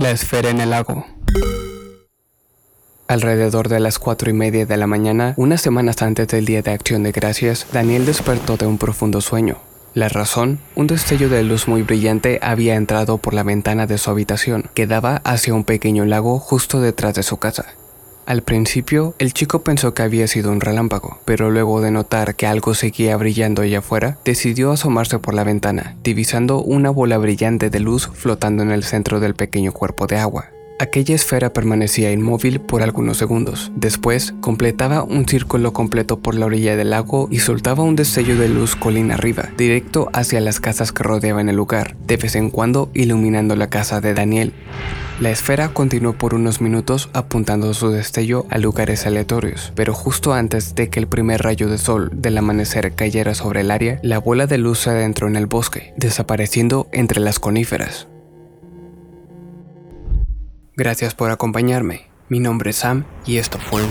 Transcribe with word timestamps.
La 0.00 0.10
esfera 0.12 0.48
en 0.48 0.60
el 0.62 0.70
lago. 0.70 1.04
Alrededor 3.06 3.68
de 3.68 3.80
las 3.80 3.98
cuatro 3.98 4.30
y 4.30 4.32
media 4.32 4.64
de 4.64 4.76
la 4.76 4.86
mañana, 4.86 5.34
unas 5.36 5.60
semanas 5.60 6.00
antes 6.00 6.28
del 6.28 6.46
Día 6.46 6.62
de 6.62 6.70
Acción 6.70 7.02
de 7.02 7.12
Gracias, 7.12 7.66
Daniel 7.72 8.06
despertó 8.06 8.56
de 8.56 8.66
un 8.66 8.78
profundo 8.78 9.20
sueño. 9.20 9.58
La 9.92 10.08
razón, 10.08 10.60
un 10.74 10.86
destello 10.86 11.28
de 11.28 11.42
luz 11.42 11.68
muy 11.68 11.82
brillante 11.82 12.38
había 12.40 12.76
entrado 12.76 13.18
por 13.18 13.34
la 13.34 13.42
ventana 13.42 13.86
de 13.86 13.98
su 13.98 14.10
habitación, 14.10 14.70
que 14.74 14.86
daba 14.86 15.16
hacia 15.24 15.52
un 15.52 15.64
pequeño 15.64 16.06
lago 16.06 16.38
justo 16.38 16.80
detrás 16.80 17.14
de 17.14 17.22
su 17.22 17.38
casa. 17.38 17.74
Al 18.30 18.42
principio, 18.42 19.16
el 19.18 19.34
chico 19.34 19.64
pensó 19.64 19.92
que 19.92 20.02
había 20.04 20.28
sido 20.28 20.52
un 20.52 20.60
relámpago, 20.60 21.18
pero 21.24 21.50
luego 21.50 21.80
de 21.80 21.90
notar 21.90 22.36
que 22.36 22.46
algo 22.46 22.74
seguía 22.74 23.16
brillando 23.16 23.60
allá 23.60 23.80
afuera, 23.80 24.18
decidió 24.24 24.70
asomarse 24.70 25.18
por 25.18 25.34
la 25.34 25.42
ventana, 25.42 25.96
divisando 26.04 26.62
una 26.62 26.90
bola 26.90 27.18
brillante 27.18 27.70
de 27.70 27.80
luz 27.80 28.08
flotando 28.14 28.62
en 28.62 28.70
el 28.70 28.84
centro 28.84 29.18
del 29.18 29.34
pequeño 29.34 29.72
cuerpo 29.72 30.06
de 30.06 30.18
agua. 30.18 30.50
Aquella 30.78 31.16
esfera 31.16 31.52
permanecía 31.52 32.12
inmóvil 32.12 32.60
por 32.60 32.84
algunos 32.84 33.16
segundos. 33.16 33.72
Después, 33.74 34.32
completaba 34.40 35.02
un 35.02 35.26
círculo 35.26 35.72
completo 35.72 36.20
por 36.20 36.36
la 36.36 36.46
orilla 36.46 36.76
del 36.76 36.90
lago 36.90 37.26
y 37.32 37.40
soltaba 37.40 37.82
un 37.82 37.96
destello 37.96 38.36
de 38.36 38.48
luz 38.48 38.76
colina 38.76 39.14
arriba, 39.14 39.48
directo 39.58 40.08
hacia 40.12 40.40
las 40.40 40.60
casas 40.60 40.92
que 40.92 41.02
rodeaban 41.02 41.48
el 41.48 41.56
lugar, 41.56 41.96
de 42.06 42.16
vez 42.16 42.36
en 42.36 42.50
cuando 42.50 42.90
iluminando 42.94 43.56
la 43.56 43.70
casa 43.70 44.00
de 44.00 44.14
Daniel. 44.14 44.52
La 45.20 45.28
esfera 45.30 45.68
continuó 45.68 46.14
por 46.14 46.32
unos 46.32 46.62
minutos 46.62 47.10
apuntando 47.12 47.74
su 47.74 47.90
destello 47.90 48.46
a 48.48 48.56
lugares 48.56 49.04
aleatorios, 49.04 49.70
pero 49.74 49.92
justo 49.92 50.32
antes 50.32 50.74
de 50.74 50.88
que 50.88 50.98
el 50.98 51.08
primer 51.08 51.42
rayo 51.42 51.68
de 51.68 51.76
sol 51.76 52.08
del 52.14 52.38
amanecer 52.38 52.94
cayera 52.94 53.34
sobre 53.34 53.60
el 53.60 53.70
área, 53.70 54.00
la 54.02 54.18
bola 54.18 54.46
de 54.46 54.56
luz 54.56 54.78
se 54.78 54.88
adentró 54.88 55.28
en 55.28 55.36
el 55.36 55.44
bosque, 55.44 55.92
desapareciendo 55.98 56.88
entre 56.92 57.20
las 57.20 57.38
coníferas. 57.38 58.08
Gracias 60.74 61.14
por 61.14 61.30
acompañarme. 61.30 62.06
Mi 62.30 62.40
nombre 62.40 62.70
es 62.70 62.76
Sam 62.76 63.04
y 63.26 63.36
esto 63.36 63.58
fue 63.58 63.82